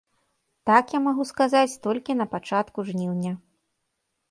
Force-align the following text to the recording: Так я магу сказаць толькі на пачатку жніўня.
Так 0.69 0.93
я 0.97 1.01
магу 1.07 1.23
сказаць 1.33 1.79
толькі 1.85 2.17
на 2.23 2.29
пачатку 2.33 2.89
жніўня. 2.91 3.31